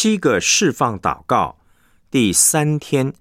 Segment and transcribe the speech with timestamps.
[0.00, 1.56] 七个释放祷告，
[2.08, 3.12] 第三天，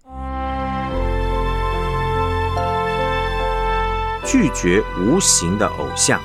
[4.23, 6.21] 拒绝无形的偶像。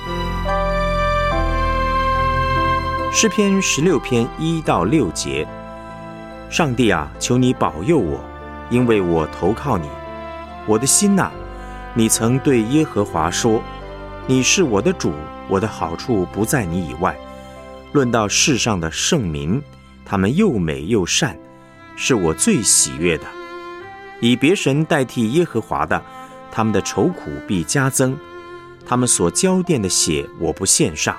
[3.10, 5.48] 诗篇十六篇一到六节：
[6.50, 8.22] 上帝啊，求你保佑我，
[8.68, 9.88] 因为我投靠你。
[10.66, 11.30] 我的心呐，
[11.94, 13.62] 你曾对耶和华说
[14.28, 15.14] ：“你是我的主，
[15.48, 17.16] 我的好处不在你以外。”
[17.92, 19.58] 论到世上的圣民。
[20.12, 21.38] 他们又美又善，
[21.96, 23.24] 是我最喜悦的。
[24.20, 26.02] 以别神代替耶和华的，
[26.50, 28.14] 他们的愁苦必加增。
[28.84, 31.16] 他们所浇奠的血，我不献上，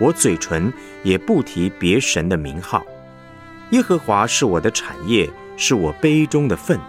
[0.00, 0.72] 我嘴唇
[1.04, 2.84] 也不提别神的名号。
[3.70, 6.80] 耶和华是我的产业，是我杯中的份，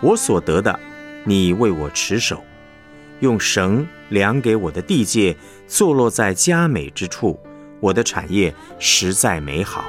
[0.00, 0.76] 我所得的，
[1.22, 2.42] 你为我持守，
[3.20, 5.36] 用绳量给我的地界，
[5.68, 7.38] 坐落在佳美之处。
[7.78, 9.84] 我的产业实在美好。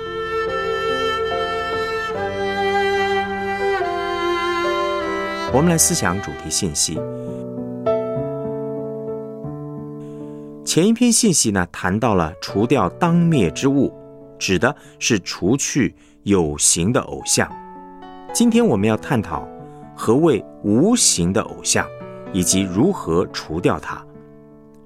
[5.53, 6.97] 我们来思想主题信息。
[10.63, 13.93] 前一篇信息呢，谈到了除掉当灭之物，
[14.39, 15.93] 指的是除去
[16.23, 17.51] 有形的偶像。
[18.33, 19.45] 今天我们要探讨
[19.93, 21.85] 何谓无形的偶像，
[22.31, 24.01] 以及如何除掉它。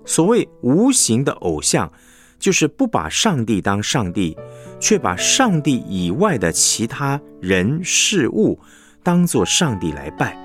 [0.04, 1.92] 所谓无形的偶像，
[2.40, 4.36] 就是不把上帝当上帝，
[4.80, 8.58] 却把上帝以外的其他人事物
[9.06, 10.36] 当作上帝来拜。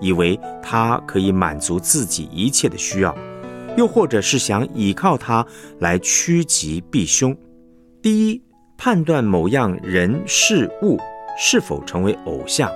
[0.00, 3.14] 以为他可以满足自己一切的需要，
[3.76, 5.46] 又或者是想依靠他
[5.78, 7.36] 来趋吉避凶。
[8.00, 8.42] 第一，
[8.78, 10.98] 判断某样人事物
[11.38, 12.72] 是否成为偶像，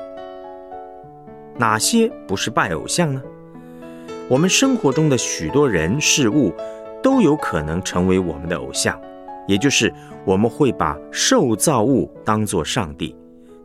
[1.57, 3.23] 哪些不是拜偶像呢？
[4.29, 6.53] 我们生活中的许多人事物
[7.03, 9.01] 都有可能成为我们的偶像，
[9.49, 9.91] 也就是
[10.27, 13.17] 我们会把受造物当作上帝，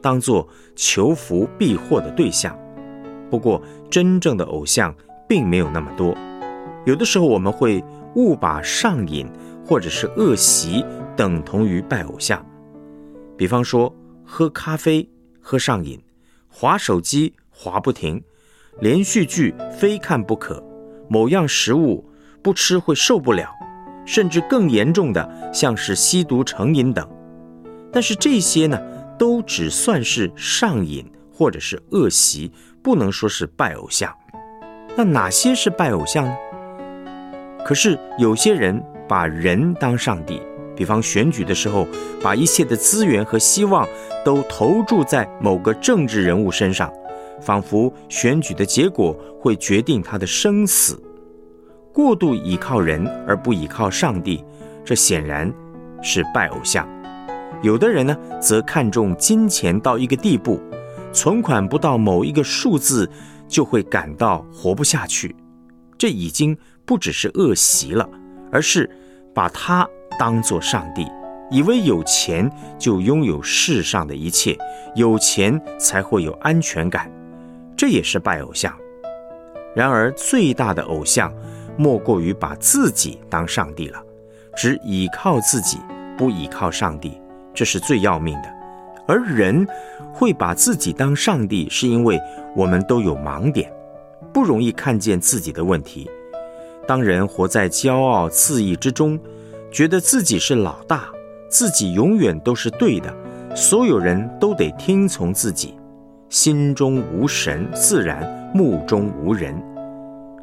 [0.02, 2.58] 当作求福避祸的对象。
[3.30, 4.94] 不过，真正的偶像
[5.28, 6.16] 并没有那么多。
[6.86, 7.84] 有的时候，我们会
[8.16, 9.30] 误把上瘾
[9.66, 10.84] 或者是恶习
[11.16, 12.44] 等同于拜偶像。
[13.38, 13.94] 比方说，
[14.26, 15.08] 喝咖啡
[15.40, 16.02] 喝上瘾，
[16.50, 18.24] 划手机划不停，
[18.80, 20.64] 连续剧非看不可，
[21.08, 22.04] 某样食物
[22.42, 23.52] 不吃会受不了，
[24.06, 27.08] 甚至更严重的，像是吸毒成瘾等。
[27.92, 28.80] 但是这些呢，
[29.20, 32.52] 都只算是上瘾或者是恶习。
[32.82, 34.16] 不能说是拜偶像，
[34.96, 36.34] 那哪些是拜偶像呢？
[37.66, 40.42] 可是有些人把人当上帝，
[40.78, 41.86] 比方选举的时候，
[42.24, 43.86] 把一切的资源和希望
[44.24, 46.92] 都投注在某个政治人物身上，
[47.42, 50.98] 仿佛选举的结果会决定他的生死。
[51.94, 54.44] 过度依靠人而不依靠上帝，
[54.86, 55.54] 这显然
[56.02, 56.88] 是拜偶像。
[57.62, 60.62] 有的人呢，则看重金钱到一个地步。
[61.12, 63.10] 存款不到某一个数字，
[63.48, 65.36] 就会感到活不下去。
[65.98, 66.56] 这已经
[66.86, 68.08] 不只是恶习了，
[68.52, 68.90] 而是
[69.34, 69.88] 把它
[70.20, 71.08] 当作上帝，
[71.50, 74.56] 以为有钱就拥有世上的一切，
[74.96, 77.12] 有钱才会有安全感。
[77.76, 78.72] 这也是拜偶像。
[79.76, 81.34] 然而，最大的偶像
[81.76, 84.00] 莫过于把自己当上帝了，
[84.56, 85.80] 只倚靠自己，
[86.18, 87.20] 不倚靠上帝，
[87.54, 88.50] 这是最要命的。
[89.08, 89.68] 而人
[90.14, 92.20] 会把自己当上帝，是因为
[92.56, 93.72] 我们都有盲点，
[94.32, 96.10] 不容易看见自己的问题。
[96.88, 99.20] 当人活在骄傲自意之中，
[99.72, 101.10] 觉得自己是老大，
[101.48, 103.12] 自己永远都是对的，
[103.56, 105.74] 所有人都得听从自己，
[106.30, 109.60] 心中无神，自然目中无人。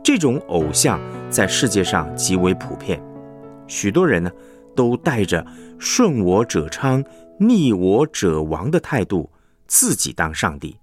[0.02, 1.00] 这种偶像
[1.30, 3.00] 在世界上极为普遍，
[3.66, 4.30] 许多人呢
[4.76, 5.44] 都带着
[5.80, 7.02] 顺我者昌。
[7.38, 9.30] 逆我者亡的态度，
[9.66, 10.76] 自己当上帝。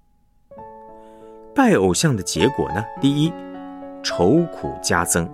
[1.55, 2.83] 拜偶像的结果呢？
[3.01, 3.33] 第一，
[4.03, 5.27] 愁苦加增。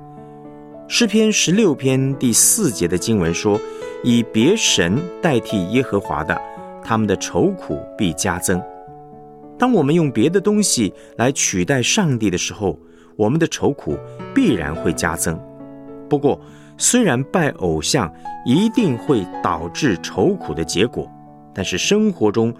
[0.87, 3.59] 诗篇十六篇第四节的经文说
[4.01, 6.41] ：“以别神代替耶和华的，
[6.81, 8.61] 他们的愁苦必加增。”
[9.59, 12.79] 当我们用别的东西来取代上帝的时候，
[13.17, 13.97] 我们的愁苦
[14.33, 15.37] 必然会加增。
[16.09, 16.39] 不过，
[16.81, 18.11] 虽然拜偶像
[18.45, 21.11] 一定会导致愁苦的结果，
[21.53, 22.53] 但是生活中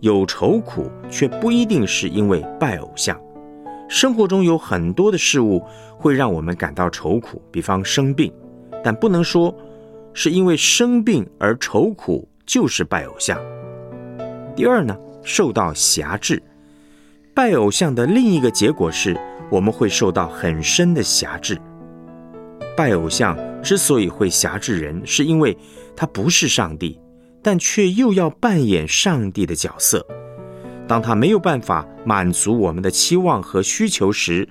[0.00, 3.18] 有愁苦，却不一定是因为拜偶像。
[3.88, 5.64] 生活中有很多的事物
[5.96, 8.30] 会让我们感到愁苦，比方生病，
[8.84, 9.52] 但不能说
[10.12, 13.40] 是因为生病而愁苦就是拜偶像。
[14.54, 16.42] 第二呢，受到辖制，
[17.32, 19.18] 拜偶像的另一个结果是
[19.50, 21.58] 我们会受到很深的辖制。
[22.76, 25.56] 拜偶像之所以会辖制人，是因为
[25.96, 26.98] 他不是上帝，
[27.42, 30.04] 但却又要扮演上帝的角色。
[30.86, 34.46] 当他没有办法满足我们的期望和需求时，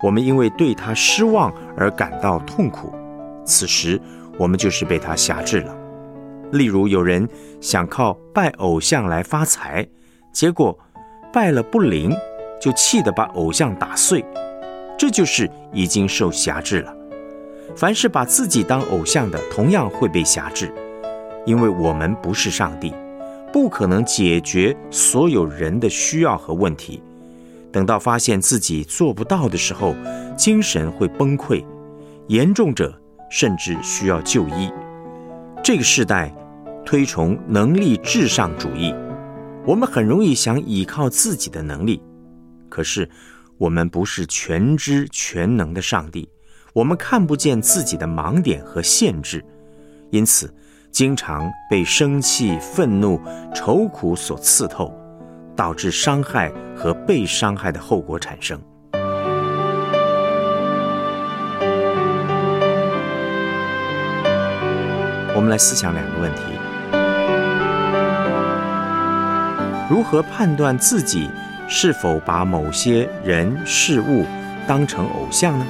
[0.00, 2.94] 我们因为对他失望而感到痛苦。
[3.44, 4.00] 此时，
[4.38, 5.76] 我们就是被他辖制了。
[6.52, 7.28] 例如，有人
[7.60, 9.86] 想靠拜偶像来发财，
[10.32, 10.78] 结果
[11.32, 12.14] 拜了不灵，
[12.60, 14.24] 就气得把偶像打碎，
[14.96, 16.96] 这就是已经受辖制了。
[17.76, 20.72] 凡是把自己当偶像的，同样会被辖制，
[21.44, 22.92] 因为我们不是上帝。
[23.52, 27.02] 不可能解决所有人的需要和问题。
[27.70, 29.94] 等到发现自己做不到的时候，
[30.36, 31.64] 精神会崩溃，
[32.28, 32.98] 严重者
[33.30, 34.70] 甚至需要就医。
[35.62, 36.34] 这个时代
[36.84, 38.94] 推崇能力至上主义，
[39.66, 42.02] 我们很容易想依靠自己的能力。
[42.68, 43.08] 可是
[43.58, 46.28] 我们不是全知全能的上帝，
[46.76, 49.42] 我们看不见自己的盲点和限制，
[50.10, 50.52] 因此。
[50.92, 53.20] 经常被生气、愤怒、
[53.54, 54.90] 愁苦所刺透，
[55.54, 58.58] 导致伤害和被伤害的后果产生。
[65.34, 66.40] 我们来思想两个问题：
[69.90, 71.30] 如何判断自己
[71.68, 74.24] 是否把某些人事物
[74.66, 75.66] 当成偶像呢？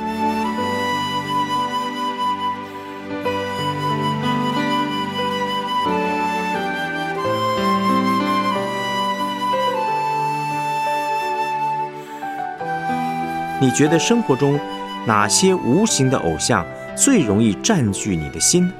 [13.67, 14.61] 你觉得生活中
[15.09, 16.65] 哪些无形的偶像
[16.97, 18.71] 最容易占据你的心？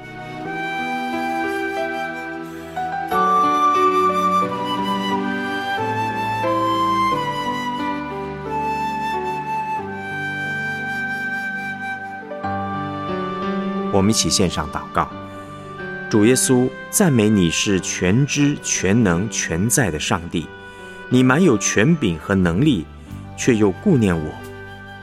[13.91, 15.09] 我们一起献上祷告：
[16.09, 20.47] 主耶稣，赞美你是全知全能全在的上帝，
[21.09, 22.85] 你满有权柄和能力，
[23.35, 24.31] 却又顾念我。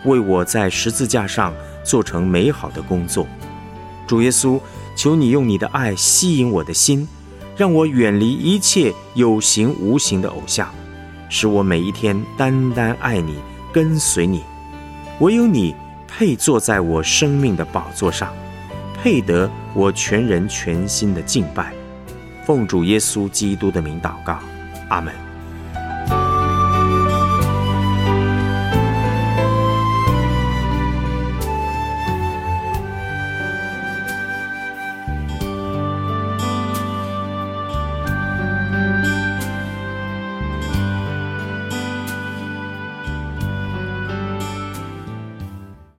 [0.05, 3.27] 为我在十字架上做成美好的工作，
[4.06, 4.61] 主耶稣，
[4.97, 7.09] 求你用你的爱吸引我的心，
[7.56, 10.69] 让我远离一切有形无形的偶像，
[11.29, 13.37] 使我每一天单单爱你，
[13.73, 14.43] 跟随你。
[15.21, 15.75] 唯有你
[16.06, 18.33] 配坐在我生命的宝座上，
[19.03, 21.73] 配得我全人全心的敬拜。
[22.45, 24.39] 奉主耶稣基督的名祷告，
[24.89, 25.34] 阿门。